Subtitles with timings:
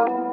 [0.00, 0.29] Thank you.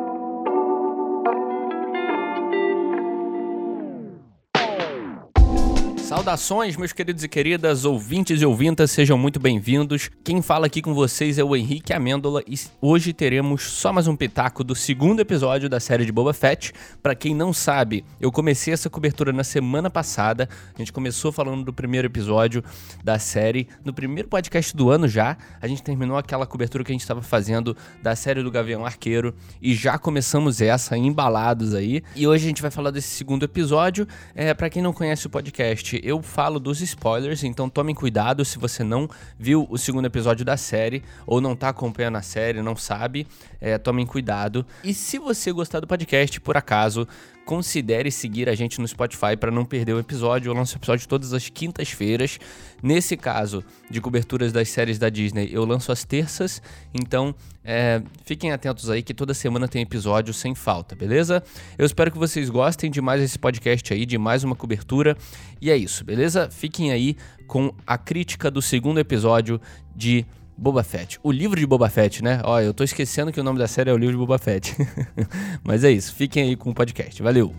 [6.07, 10.09] Saudações, meus queridos e queridas, ouvintes e ouvintas, sejam muito bem-vindos.
[10.23, 14.15] Quem fala aqui com vocês é o Henrique Amêndola e hoje teremos só mais um
[14.15, 16.71] pitaco do segundo episódio da série de Boba Fett.
[17.03, 20.47] Para quem não sabe, eu comecei essa cobertura na semana passada.
[20.73, 22.63] A gente começou falando do primeiro episódio
[23.03, 25.35] da série, no primeiro podcast do ano já.
[25.61, 29.35] A gente terminou aquela cobertura que a gente estava fazendo da série do Gavião Arqueiro
[29.61, 32.01] e já começamos essa embalados aí.
[32.15, 34.07] E hoje a gente vai falar desse segundo episódio.
[34.33, 38.57] É, para quem não conhece o podcast, eu falo dos spoilers, então tomem cuidado se
[38.57, 42.75] você não viu o segundo episódio da série ou não tá acompanhando a série, não
[42.75, 43.27] sabe,
[43.59, 44.65] é, tomem cuidado.
[44.83, 47.07] E se você gostar do podcast, por acaso,
[47.47, 50.49] considere seguir a gente no Spotify para não perder o episódio.
[50.49, 52.37] Eu lanço episódio todas as quintas-feiras.
[52.83, 56.61] Nesse caso de coberturas das séries da Disney, eu lanço às terças.
[56.93, 57.33] Então,
[57.63, 61.41] é, fiquem atentos aí que toda semana tem episódio sem falta, beleza?
[61.77, 65.15] Eu espero que vocês gostem de mais esse podcast aí, de mais uma cobertura.
[65.61, 66.49] E é isso, beleza?
[66.51, 67.15] Fiquem aí
[67.47, 69.61] com a crítica do segundo episódio
[69.95, 70.25] de
[70.57, 71.19] Boba Fett.
[71.21, 72.41] O livro de Boba Fett, né?
[72.43, 74.75] Ó, eu tô esquecendo que o nome da série é o livro de Boba Fett.
[75.63, 77.21] Mas é isso, fiquem aí com o podcast.
[77.21, 77.53] Valeu!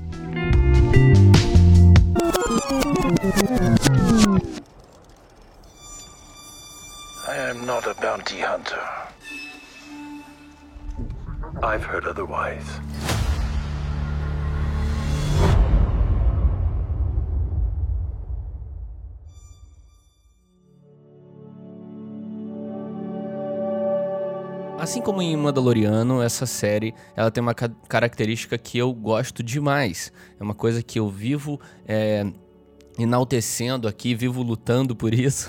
[7.29, 8.83] I am not a bounty hunter.
[11.63, 12.67] I've heard otherwise.
[24.89, 30.11] Assim como em Mandaloriano, essa série ela tem uma ca característica que eu gosto demais.
[30.41, 32.25] É uma coisa que eu vivo é,
[32.99, 35.49] enaltecendo aqui, vivo lutando por isso.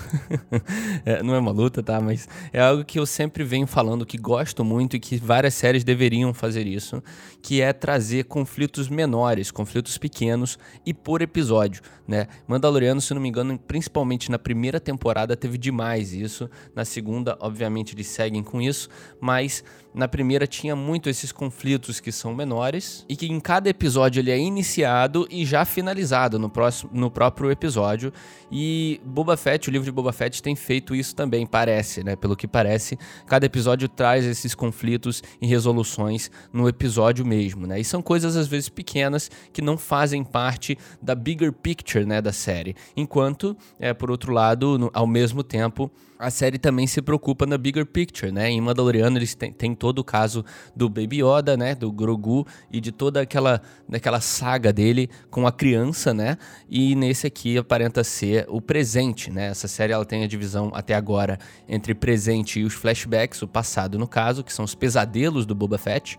[1.04, 2.00] é, não é uma luta, tá?
[2.00, 5.82] Mas é algo que eu sempre venho falando que gosto muito e que várias séries
[5.82, 7.02] deveriam fazer isso,
[7.42, 12.28] que é trazer conflitos menores, conflitos pequenos e por episódio, né?
[12.46, 16.48] Mandaloriano, se não me engano, principalmente na primeira temporada teve demais isso.
[16.74, 18.88] Na segunda, obviamente, eles seguem com isso,
[19.20, 19.64] mas
[19.94, 24.30] na primeira tinha muito esses conflitos que são menores e que em cada episódio ele
[24.30, 28.12] é iniciado e já finalizado no próximo no próprio episódio.
[28.50, 32.16] E Boba Fett, o livro de Boba Fett, tem feito isso também, parece, né?
[32.16, 37.80] Pelo que parece, cada episódio traz esses conflitos e resoluções no episódio mesmo, né?
[37.80, 42.32] E são coisas às vezes pequenas que não fazem parte da bigger picture, né, da
[42.32, 42.74] série.
[42.96, 45.90] Enquanto, é, por outro lado, no, ao mesmo tempo,
[46.20, 48.50] a série também se preocupa na bigger picture, né?
[48.50, 50.44] Em Mandaloriano eles têm, têm todo o caso
[50.76, 51.74] do Baby Yoda, né?
[51.74, 56.36] Do Grogu e de toda aquela, daquela saga dele com a criança, né?
[56.68, 59.46] E nesse aqui aparenta ser o presente, né?
[59.46, 63.98] Essa série ela tem a divisão até agora entre presente e os flashbacks, o passado
[63.98, 66.18] no caso, que são os pesadelos do Boba Fett.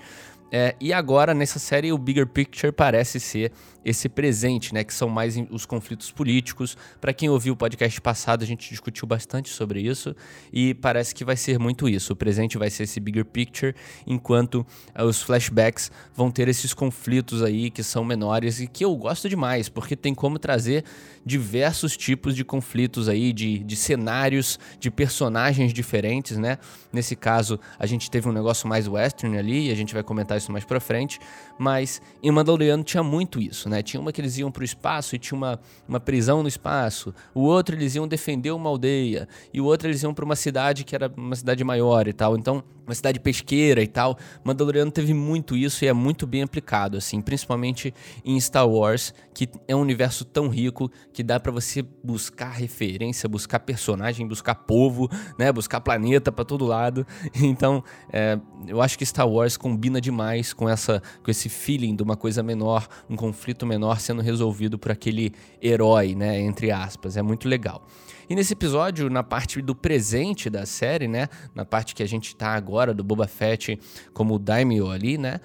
[0.51, 3.53] É, e agora, nessa série, o Bigger Picture parece ser
[3.85, 4.83] esse presente, né?
[4.83, 6.77] Que são mais os conflitos políticos.
[6.99, 10.13] Para quem ouviu o podcast passado, a gente discutiu bastante sobre isso.
[10.51, 12.11] E parece que vai ser muito isso.
[12.11, 13.73] O presente vai ser esse Bigger Picture,
[14.05, 18.93] enquanto uh, os flashbacks vão ter esses conflitos aí que são menores e que eu
[18.95, 20.83] gosto demais, porque tem como trazer
[21.25, 26.57] diversos tipos de conflitos aí, de, de cenários, de personagens diferentes, né?
[26.91, 30.37] Nesse caso, a gente teve um negócio mais western ali, e a gente vai comentar
[30.37, 31.19] isso mais pra frente,
[31.57, 33.81] mas em Mandaloriano tinha muito isso, né?
[33.81, 37.41] Tinha uma que eles iam pro espaço e tinha uma, uma prisão no espaço, o
[37.41, 40.95] outro eles iam defender uma aldeia, e o outro eles iam para uma cidade que
[40.95, 44.17] era uma cidade maior e tal, então uma cidade pesqueira e tal.
[44.43, 47.93] Mandaloriano teve muito isso e é muito bem aplicado, assim, principalmente
[48.23, 53.29] em Star Wars, que é um universo tão rico que dá para você buscar referência,
[53.29, 55.09] buscar personagem, buscar povo,
[55.39, 57.07] né, buscar planeta para todo lado.
[57.51, 62.03] Então, é, eu acho que Star Wars combina demais com essa, com esse feeling de
[62.03, 67.17] uma coisa menor, um conflito menor sendo resolvido por aquele herói, né, entre aspas.
[67.17, 67.83] É muito legal.
[68.31, 72.33] E nesse episódio, na parte do presente da série, né, na parte que a gente
[72.33, 73.79] tá agora do Boba Fett
[74.13, 75.39] como o Daimyo ali, né,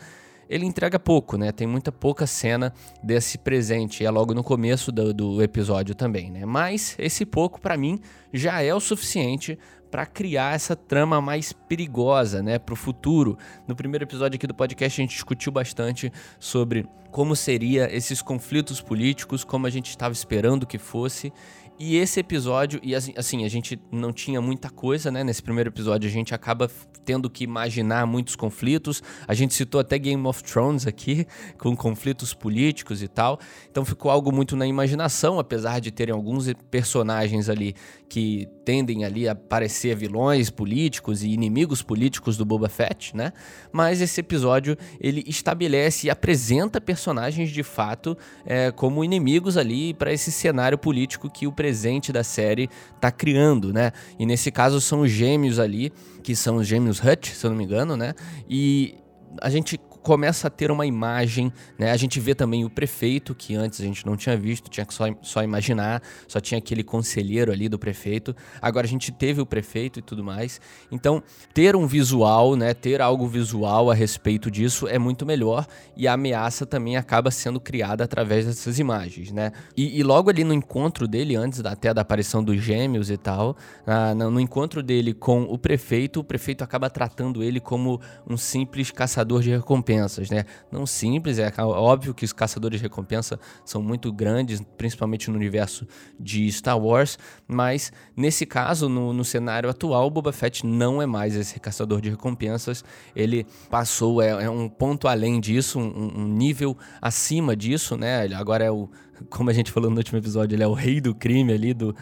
[0.48, 1.50] ele entrega pouco, né?
[1.50, 2.72] Tem muita pouca cena
[3.02, 4.04] desse presente.
[4.04, 6.46] É logo no começo do, do episódio também, né?
[6.46, 8.00] Mas esse pouco, para mim,
[8.32, 9.58] já é o suficiente
[9.90, 13.38] para criar essa trama mais perigosa, né, para o futuro.
[13.66, 18.80] No primeiro episódio aqui do podcast a gente discutiu bastante sobre como seria esses conflitos
[18.80, 21.32] políticos, como a gente estava esperando que fosse.
[21.78, 25.22] E esse episódio, e assim, assim, a gente não tinha muita coisa, né?
[25.22, 26.70] Nesse primeiro episódio a gente acaba
[27.04, 29.02] tendo que imaginar muitos conflitos.
[29.28, 31.26] A gente citou até Game of Thrones aqui,
[31.58, 33.38] com conflitos políticos e tal.
[33.70, 37.74] Então ficou algo muito na imaginação, apesar de terem alguns personagens ali
[38.08, 43.32] que tendem ali a parecer vilões políticos e inimigos políticos do Boba Fett, né?
[43.70, 50.12] Mas esse episódio ele estabelece e apresenta personagens de fato é, como inimigos ali para
[50.12, 53.92] esse cenário político que o presente da série está criando, né?
[54.18, 55.92] E nesse caso são os gêmeos ali,
[56.24, 58.14] que são os gêmeos Hutch, se eu não me engano, né?
[58.50, 58.96] E
[59.40, 61.90] a gente começa a ter uma imagem, né?
[61.90, 64.94] A gente vê também o prefeito, que antes a gente não tinha visto, tinha que
[64.94, 68.32] só, só imaginar, só tinha aquele conselheiro ali do prefeito.
[68.62, 70.60] Agora a gente teve o prefeito e tudo mais.
[70.92, 71.20] Então,
[71.52, 72.72] ter um visual, né?
[72.72, 75.66] Ter algo visual a respeito disso é muito melhor
[75.96, 79.50] e a ameaça também acaba sendo criada através dessas imagens, né?
[79.76, 83.56] E, e logo ali no encontro dele, antes até da aparição dos gêmeos e tal,
[83.84, 88.92] na, no encontro dele com o prefeito, o prefeito acaba tratando ele como um simples
[88.92, 90.44] caçador de recompensa recompensas, né?
[90.70, 95.86] Não simples, é óbvio que os caçadores de recompensa são muito grandes, principalmente no universo
[96.18, 101.34] de Star Wars, mas nesse caso, no, no cenário atual, Boba Fett não é mais
[101.34, 102.84] esse caçador de recompensas,
[103.14, 108.24] ele passou, é, é um ponto além disso, um, um nível acima disso, né?
[108.24, 108.88] Ele agora é o
[109.30, 111.94] como a gente falou no último episódio, ele é o rei do crime ali do,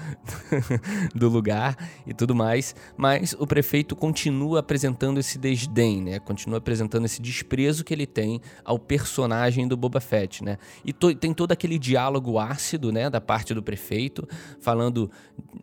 [1.14, 1.76] do lugar
[2.06, 2.74] e tudo mais.
[2.96, 6.18] Mas o prefeito continua apresentando esse desdém, né?
[6.18, 10.58] Continua apresentando esse desprezo que ele tem ao personagem do Boba Fett, né?
[10.84, 13.08] E to, tem todo aquele diálogo ácido, né?
[13.08, 14.26] Da parte do prefeito,
[14.60, 15.10] falando,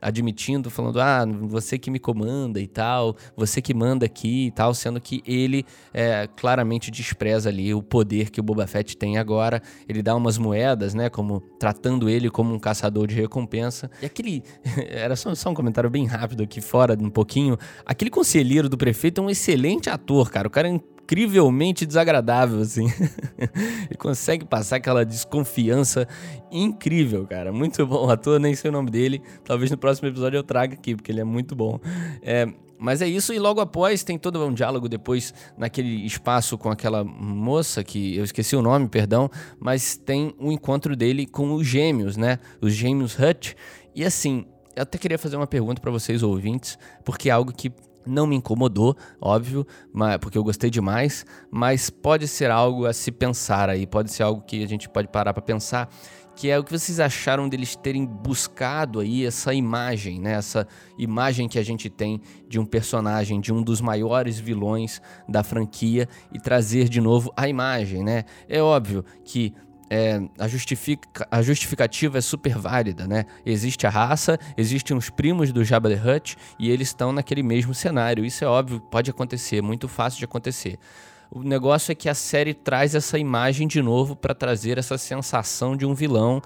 [0.02, 4.74] admitindo, falando, ah, você que me comanda e tal, você que manda aqui e tal,
[4.74, 9.62] sendo que ele é, claramente despreza ali o poder que o Boba Fett tem agora.
[9.88, 11.10] Ele dá umas moedas, né?
[11.10, 13.90] Como tratando ele como um caçador de recompensa.
[14.02, 14.44] E aquele.
[14.90, 17.58] Era só, só um comentário bem rápido aqui fora, um pouquinho.
[17.86, 20.48] Aquele conselheiro do prefeito é um excelente ator, cara.
[20.48, 22.86] O cara é incrivelmente desagradável, assim.
[23.90, 26.08] Ele consegue passar aquela desconfiança
[26.52, 27.52] incrível, cara.
[27.52, 28.10] Muito bom.
[28.10, 29.22] Ator, nem sei o nome dele.
[29.44, 31.80] Talvez no próximo episódio eu traga aqui, porque ele é muito bom.
[32.22, 32.48] É,
[32.82, 37.04] mas é isso, e logo após tem todo um diálogo depois naquele espaço com aquela
[37.04, 39.30] moça, que eu esqueci o nome, perdão,
[39.60, 42.40] mas tem um encontro dele com os gêmeos, né?
[42.60, 43.54] Os gêmeos Hutch.
[43.94, 46.76] E assim, eu até queria fazer uma pergunta para vocês ouvintes,
[47.06, 47.72] porque é algo que
[48.04, 49.64] não me incomodou, óbvio,
[49.94, 54.24] mas, porque eu gostei demais, mas pode ser algo a se pensar aí, pode ser
[54.24, 55.88] algo que a gente pode parar para pensar
[56.36, 60.34] que é o que vocês acharam deles terem buscado aí essa imagem, né?
[60.34, 60.68] Essa
[60.98, 66.08] imagem que a gente tem de um personagem, de um dos maiores vilões da franquia
[66.34, 68.24] e trazer de novo a imagem, né?
[68.48, 69.54] É óbvio que
[69.94, 73.26] é, a, justifica, a justificativa é super válida, né?
[73.46, 77.74] Existe a raça, existem os primos do Jabba the Hutt e eles estão naquele mesmo
[77.74, 78.24] cenário.
[78.24, 80.80] Isso é óbvio, pode acontecer, muito fácil de acontecer.
[81.34, 85.78] O negócio é que a série traz essa imagem de novo para trazer essa sensação
[85.78, 86.42] de um vilão.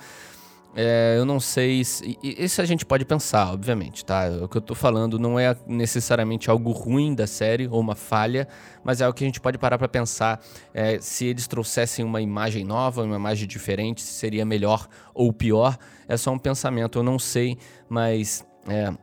[0.76, 2.20] É, eu não sei se.
[2.22, 4.28] Isso a gente pode pensar, obviamente, tá?
[4.44, 8.48] O que eu tô falando não é necessariamente algo ruim da série ou uma falha,
[8.84, 10.40] mas é o que a gente pode parar para pensar.
[10.72, 15.78] É, se eles trouxessem uma imagem nova, uma imagem diferente, se seria melhor ou pior.
[16.08, 17.58] É só um pensamento, eu não sei,
[17.90, 18.46] mas.
[18.68, 18.94] É,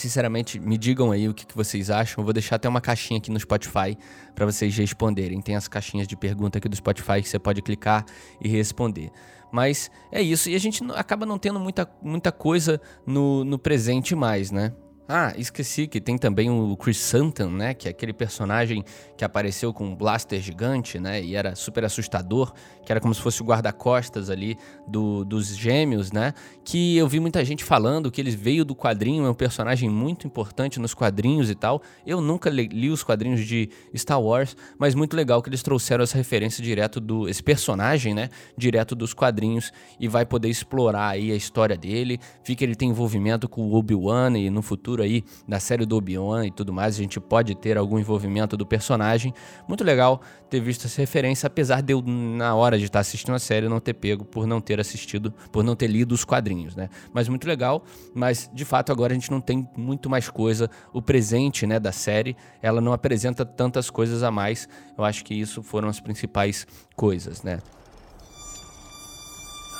[0.00, 2.22] Sinceramente, me digam aí o que, que vocês acham.
[2.22, 3.98] Eu vou deixar até uma caixinha aqui no Spotify
[4.34, 5.42] para vocês responderem.
[5.42, 8.06] Tem as caixinhas de pergunta aqui do Spotify que você pode clicar
[8.40, 9.10] e responder.
[9.52, 10.48] Mas é isso.
[10.48, 14.72] E a gente acaba não tendo muita, muita coisa no, no presente mais, né?
[15.12, 17.74] Ah, esqueci que tem também o Chris Santan, né?
[17.74, 18.84] Que é aquele personagem
[19.16, 21.20] que apareceu com um blaster gigante, né?
[21.20, 22.52] E era super assustador,
[22.86, 24.56] que era como se fosse o guarda-costas ali
[24.86, 26.32] do, dos gêmeos, né?
[26.64, 30.28] Que eu vi muita gente falando que ele veio do quadrinho, é um personagem muito
[30.28, 31.82] importante nos quadrinhos e tal.
[32.06, 36.04] Eu nunca li, li os quadrinhos de Star Wars, mas muito legal que eles trouxeram
[36.04, 37.28] essa referência direto do.
[37.28, 38.28] esse personagem, né?
[38.56, 42.20] Direto dos quadrinhos e vai poder explorar aí a história dele.
[42.46, 45.86] Vi que ele tem envolvimento com o Obi-Wan e no futuro futuro aí da série
[45.86, 49.32] do Obi-Wan e tudo mais, a gente pode ter algum envolvimento do personagem.
[49.66, 53.38] Muito legal ter visto essa referência, apesar de eu, na hora de estar assistindo a
[53.38, 56.88] série, não ter pego por não ter assistido, por não ter lido os quadrinhos, né?
[57.12, 60.68] Mas muito legal, mas de fato agora a gente não tem muito mais coisa.
[60.92, 64.68] O presente, né, da série, ela não apresenta tantas coisas a mais.
[64.96, 67.58] Eu acho que isso foram as principais coisas, né?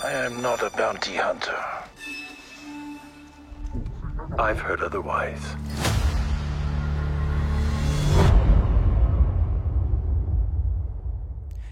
[0.03, 1.90] I am not a bounty hunter.
[4.39, 5.57] I've heard otherwise.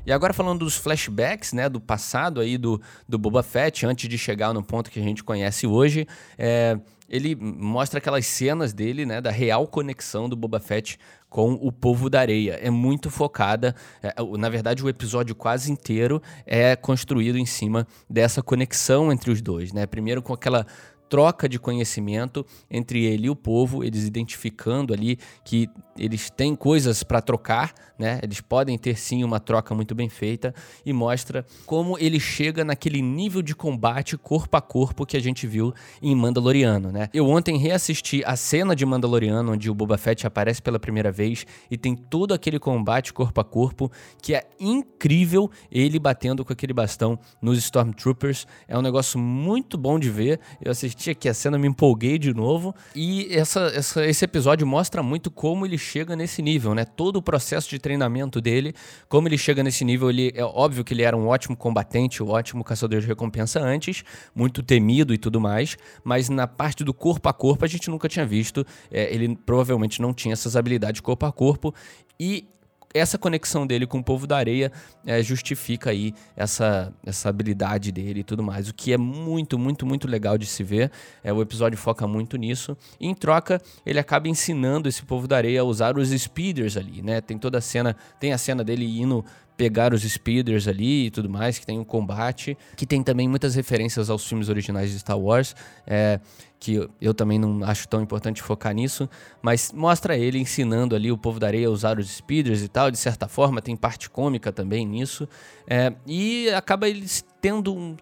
[0.05, 4.17] E agora falando dos flashbacks, né, do passado aí do, do Boba Fett, antes de
[4.17, 6.07] chegar no ponto que a gente conhece hoje,
[6.39, 10.99] é, ele mostra aquelas cenas dele, né, da real conexão do Boba Fett
[11.29, 12.55] com o povo da areia.
[12.55, 18.43] É muito focada, é, na verdade o episódio quase inteiro é construído em cima dessa
[18.43, 19.85] conexão entre os dois, né?
[19.87, 20.67] Primeiro com aquela
[21.09, 27.03] troca de conhecimento entre ele e o povo, eles identificando ali que eles têm coisas
[27.03, 28.21] para trocar, né?
[28.23, 30.55] Eles podem ter sim uma troca muito bem feita
[30.87, 35.47] e mostra como ele chega naquele nível de combate corpo a corpo que a gente
[35.47, 37.09] viu em Mandaloriano, né?
[37.13, 41.45] Eu ontem reassisti a cena de Mandaloriano onde o Boba Fett aparece pela primeira vez
[41.71, 43.91] e tem todo aquele combate corpo a corpo
[44.23, 48.47] que é incrível ele batendo com aquele bastão nos Stormtroopers.
[48.67, 50.41] É um negócio muito bom de ver.
[50.61, 55.03] Eu assisti aqui a cena, me empolguei de novo e essa, essa esse episódio mostra
[55.03, 56.85] muito como ele chega nesse nível, né?
[56.85, 58.75] Todo o processo de treinamento dele,
[59.09, 62.31] como ele chega nesse nível, ele é óbvio que ele era um ótimo combatente, um
[62.31, 64.03] ótimo caçador de recompensa antes,
[64.35, 68.09] muito temido e tudo mais, mas na parte do corpo a corpo a gente nunca
[68.09, 68.67] tinha visto.
[68.91, 71.75] É, ele provavelmente não tinha essas habilidades corpo a corpo
[72.19, 72.47] e
[72.95, 74.73] essa conexão dele com o povo da areia
[75.07, 78.69] é, justifica aí essa, essa habilidade dele e tudo mais.
[78.69, 80.91] O que é muito, muito, muito legal de se ver.
[81.23, 82.77] É, o episódio foca muito nisso.
[82.99, 87.03] E em troca, ele acaba ensinando esse povo da areia a usar os speeders ali,
[87.03, 87.21] né?
[87.21, 89.25] Tem toda a cena, tem a cena dele indo
[89.59, 93.57] pegar os speeders ali e tudo mais, que tem um combate, que tem também muitas
[93.57, 96.21] referências aos filmes originais de Star Wars, é,
[96.61, 99.11] que eu também não acho tão importante focar nisso,
[99.43, 102.89] mas mostra ele ensinando ali o povo da areia a usar os speeders e tal,
[102.89, 105.29] de certa forma, tem parte cômica também nisso,
[105.67, 107.97] é, e acaba eles tendo um,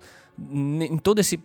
[0.83, 1.41] em todo esse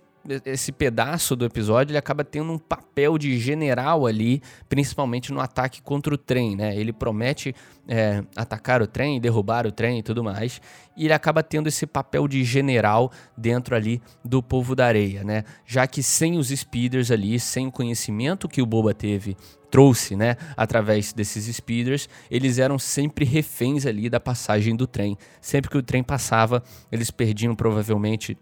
[0.46, 5.82] esse pedaço do episódio ele acaba tendo um papel de general ali, principalmente no ataque
[5.82, 6.76] contra o trem, né?
[6.76, 7.56] Ele promete
[7.88, 10.62] é, atacar o trem, derrubar o trem e tudo mais,
[10.96, 15.44] e ele acaba tendo esse papel de general dentro ali do povo da areia, né?
[15.66, 19.36] Já que sem os speeders ali, sem o conhecimento que o Boba teve
[19.72, 25.18] trouxe, né, através desses speeders, eles eram sempre reféns ali da passagem do trem.
[25.40, 26.62] Sempre que o trem passava,
[26.92, 28.38] eles perdiam provavelmente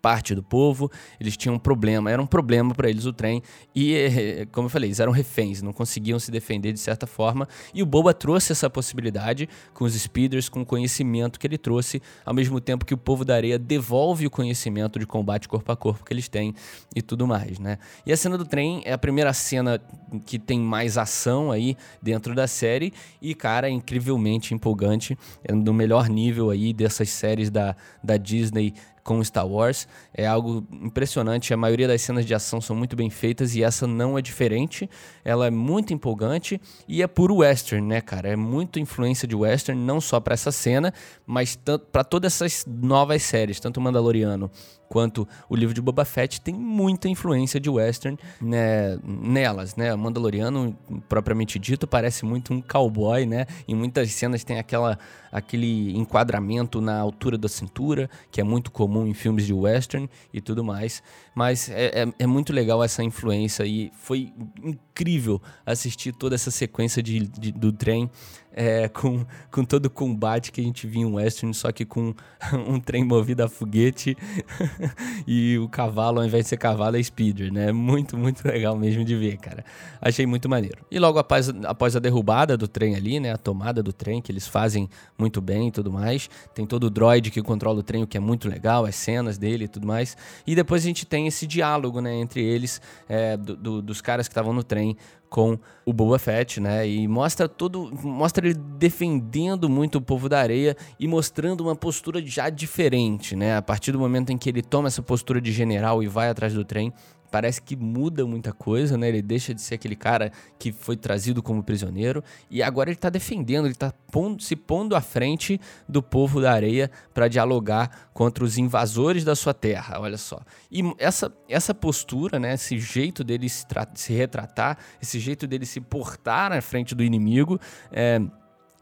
[0.00, 0.90] parte do povo,
[1.20, 3.42] eles tinham um problema, era um problema para eles o trem,
[3.74, 7.48] e, eh, como eu falei, eles eram reféns, não conseguiam se defender de certa forma,
[7.74, 12.00] e o Boba trouxe essa possibilidade com os speeders, com o conhecimento que ele trouxe,
[12.24, 15.76] ao mesmo tempo que o povo da areia devolve o conhecimento de combate corpo a
[15.76, 16.54] corpo que eles têm
[16.94, 17.78] e tudo mais, né?
[18.06, 19.80] E a cena do trem é a primeira cena
[20.24, 25.72] que tem mais ação aí dentro da série, e, cara, é incrivelmente empolgante, é no
[25.72, 28.74] melhor nível aí dessas séries da, da Disney
[29.08, 29.88] com Star Wars.
[30.12, 31.54] É algo impressionante.
[31.54, 34.88] A maioria das cenas de ação são muito bem feitas e essa não é diferente.
[35.24, 38.28] Ela é muito empolgante e é puro western, né, cara?
[38.28, 40.92] É muita influência de western, não só para essa cena,
[41.26, 41.58] mas
[41.90, 44.50] para todas essas novas séries, tanto Mandaloriano
[44.88, 49.94] quanto o livro de Boba Fett tem muita influência de western né, nelas, né?
[49.94, 50.76] Mandaloriano,
[51.08, 53.46] propriamente dito, parece muito um cowboy, né?
[53.66, 54.98] Em muitas cenas tem aquela,
[55.30, 60.40] aquele enquadramento na altura da cintura, que é muito comum em filmes de western e
[60.40, 61.02] tudo mais.
[61.34, 67.02] Mas é, é, é muito legal essa influência e foi incrível assistir toda essa sequência
[67.02, 68.10] de, de do trem
[68.52, 72.12] é, com, com todo o combate que a gente viu em Western, só que com
[72.66, 74.16] um trem movido a foguete
[75.26, 77.72] e o cavalo, ao invés de ser cavalo, é speeder, né?
[77.72, 79.64] Muito, muito legal mesmo de ver, cara.
[80.00, 80.84] Achei muito maneiro.
[80.90, 83.32] E logo após, após a derrubada do trem ali, né?
[83.32, 86.28] A tomada do trem, que eles fazem muito bem e tudo mais.
[86.54, 89.38] Tem todo o droid que controla o trem, o que é muito legal, as cenas
[89.38, 90.16] dele e tudo mais.
[90.46, 92.14] E depois a gente tem esse diálogo, né?
[92.14, 94.96] Entre eles, é, do, do, dos caras que estavam no trem
[95.28, 96.88] com o Boba Fett, né?
[96.88, 102.24] E mostra todo, mostra ele defendendo muito o povo da areia e mostrando uma postura
[102.24, 103.56] já diferente, né?
[103.56, 106.54] A partir do momento em que ele toma essa postura de general e vai atrás
[106.54, 106.92] do trem,
[107.30, 109.08] parece que muda muita coisa, né?
[109.08, 113.10] Ele deixa de ser aquele cara que foi trazido como prisioneiro e agora ele está
[113.10, 113.92] defendendo, ele está
[114.38, 119.54] se pondo à frente do povo da areia para dialogar contra os invasores da sua
[119.54, 120.40] terra, olha só.
[120.70, 122.54] E essa, essa postura, né?
[122.54, 127.60] Esse jeito dele se, se retratar, esse jeito dele se portar na frente do inimigo,
[127.92, 128.20] é,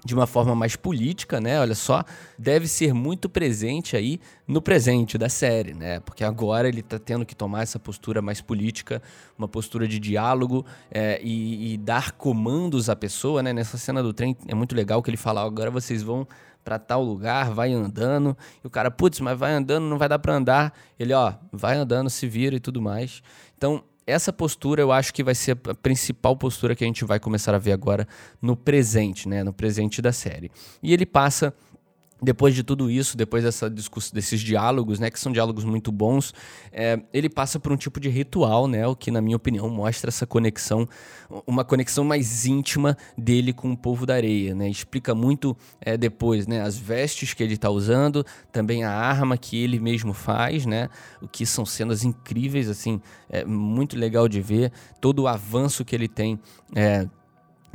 [0.06, 1.60] de uma forma mais política, né?
[1.60, 2.04] Olha só,
[2.38, 6.00] deve ser muito presente aí no presente da série, né?
[6.00, 9.02] Porque agora ele tá tendo que tomar essa postura mais política,
[9.36, 13.52] uma postura de diálogo é, e, e, dar comandos à pessoa, né?
[13.52, 16.26] Nessa cena do trem é muito legal que ele fala: agora vocês vão
[16.64, 18.36] para tal lugar, vai andando.
[18.62, 20.72] E o cara, putz, mas vai andando, não vai dar para andar.
[20.98, 23.22] Ele, ó, vai andando, se vira e tudo mais.
[23.56, 27.18] Então, essa postura eu acho que vai ser a principal postura que a gente vai
[27.18, 28.06] começar a ver agora
[28.40, 29.42] no presente, né?
[29.42, 30.50] No presente da série.
[30.82, 31.52] E ele passa
[32.22, 34.10] depois de tudo isso, depois dessa discuss...
[34.10, 36.32] desses diálogos, né, que são diálogos muito bons,
[36.72, 40.08] é, ele passa por um tipo de ritual, né, o que na minha opinião mostra
[40.08, 40.88] essa conexão,
[41.46, 46.46] uma conexão mais íntima dele com o povo da areia, né, explica muito é, depois,
[46.46, 50.88] né, as vestes que ele está usando, também a arma que ele mesmo faz, né,
[51.20, 55.94] o que são cenas incríveis, assim, é muito legal de ver todo o avanço que
[55.94, 56.38] ele tem.
[56.74, 57.06] É,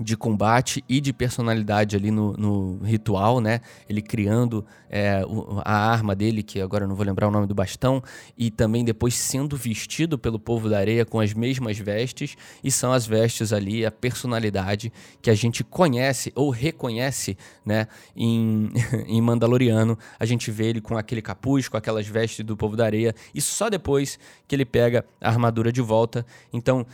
[0.01, 3.61] de combate e de personalidade ali no, no ritual, né?
[3.87, 5.23] Ele criando é,
[5.63, 8.03] a arma dele, que agora não vou lembrar o nome do bastão,
[8.37, 12.91] e também depois sendo vestido pelo povo da areia com as mesmas vestes, e são
[12.91, 14.91] as vestes ali, a personalidade
[15.21, 17.87] que a gente conhece ou reconhece, né?
[18.15, 18.71] Em,
[19.07, 22.85] em Mandaloriano, a gente vê ele com aquele capuz, com aquelas vestes do povo da
[22.85, 26.25] areia, e só depois que ele pega a armadura de volta.
[26.51, 26.85] Então,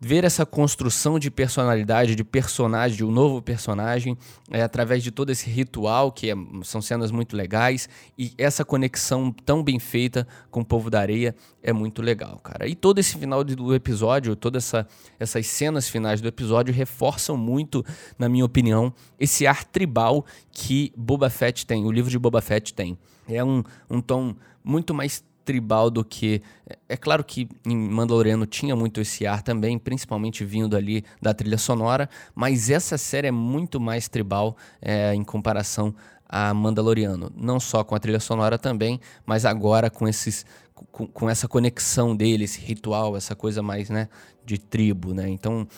[0.00, 4.16] ver essa construção de personalidade, de personagem, de um novo personagem,
[4.50, 7.86] é, através de todo esse ritual, que é, são cenas muito legais,
[8.18, 12.66] e essa conexão tão bem feita com o povo da areia é muito legal, cara.
[12.66, 14.88] E todo esse final do episódio, todas essa,
[15.18, 17.84] essas cenas finais do episódio reforçam muito,
[18.18, 22.72] na minha opinião, esse ar tribal que Boba Fett tem, o livro de Boba Fett
[22.72, 22.96] tem.
[23.28, 26.42] É um, um tom muito mais tribal do que.
[26.88, 31.58] É claro que em Mandaloriano tinha muito esse ar também, principalmente vindo ali da trilha
[31.58, 35.94] sonora, mas essa série é muito mais tribal é, em comparação
[36.28, 37.32] a Mandaloriano.
[37.34, 40.46] Não só com a trilha sonora também, mas agora com esses.
[40.90, 44.08] Com, com essa conexão dele, esse ritual, essa coisa mais né,
[44.46, 45.28] de tribo, né?
[45.28, 45.68] Então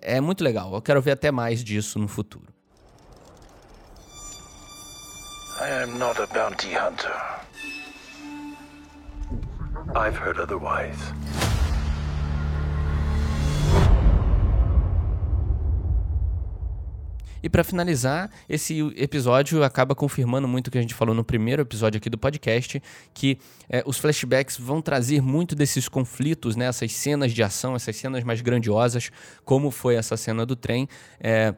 [0.00, 0.72] é muito legal.
[0.72, 2.46] Eu quero ver até mais disso no futuro.
[5.60, 7.10] I am not a bounty hunter.
[9.94, 10.96] I've heard otherwise.
[17.42, 21.60] E para finalizar, esse episódio acaba confirmando muito o que a gente falou no primeiro
[21.60, 22.80] episódio aqui do podcast,
[23.12, 23.36] que
[23.68, 28.22] é, os flashbacks vão trazer muito desses conflitos, né, essas cenas de ação, essas cenas
[28.22, 29.10] mais grandiosas,
[29.44, 30.88] como foi essa cena do trem.
[31.20, 31.52] É,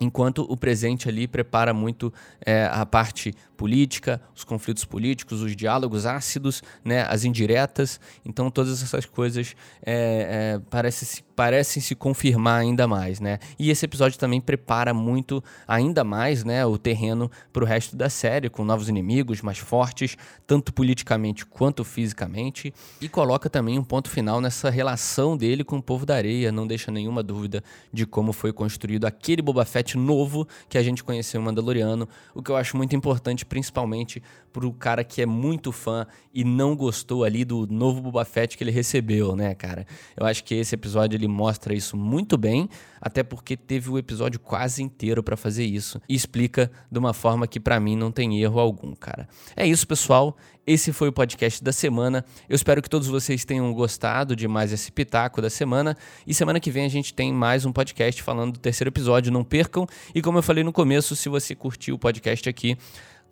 [0.00, 2.12] enquanto o presente ali prepara muito
[2.44, 8.00] é, a parte política, os conflitos políticos, os diálogos ácidos, né, as indiretas.
[8.24, 13.20] Então, todas essas coisas é, é, parecem, se, parecem se confirmar ainda mais.
[13.20, 13.38] Né?
[13.58, 18.08] E esse episódio também prepara muito, ainda mais, né, o terreno para o resto da
[18.08, 22.72] série, com novos inimigos mais fortes, tanto politicamente quanto fisicamente.
[23.00, 26.52] E coloca também um ponto final nessa relação dele com o povo da areia.
[26.52, 31.02] Não deixa nenhuma dúvida de como foi construído aquele Boba Fett novo que a gente
[31.02, 32.08] conheceu em Mandaloriano.
[32.34, 34.22] O que eu acho muito importante principalmente
[34.54, 38.62] pro cara que é muito fã e não gostou ali do novo Boba Fett que
[38.62, 39.84] ele recebeu, né, cara?
[40.16, 42.68] Eu acho que esse episódio ele mostra isso muito bem,
[43.00, 47.48] até porque teve o episódio quase inteiro para fazer isso e explica de uma forma
[47.48, 49.28] que para mim não tem erro algum, cara.
[49.56, 50.36] É isso, pessoal.
[50.66, 52.24] Esse foi o podcast da semana.
[52.48, 55.94] Eu espero que todos vocês tenham gostado de mais esse pitaco da semana.
[56.26, 59.30] E semana que vem a gente tem mais um podcast falando do terceiro episódio.
[59.30, 59.86] Não percam.
[60.14, 62.78] E como eu falei no começo, se você curtiu o podcast aqui,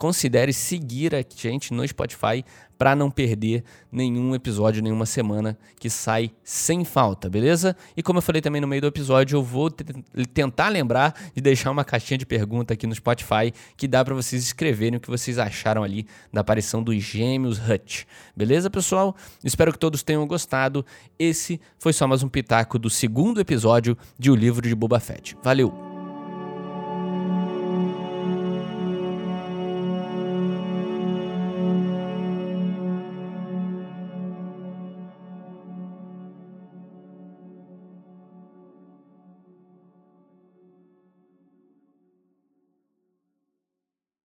[0.02, 2.44] considere seguir a gente no Spotify
[2.76, 3.62] para não perder
[3.92, 7.76] nenhum episódio, nenhuma semana que sai sem falta, beleza?
[7.96, 11.70] E como eu falei também no meio do episódio, eu vou tentar lembrar de deixar
[11.70, 15.38] uma caixinha de pergunta aqui no Spotify que dá para vocês escreverem o que vocês
[15.38, 18.02] acharam ali da aparição dos gêmeos Hutch.
[18.36, 19.14] Beleza, pessoal?
[19.44, 20.84] Espero que todos tenham gostado.
[21.16, 25.36] Esse foi só mais um pitaco do segundo episódio de O Livro de Boba Fett.
[25.44, 25.91] Valeu!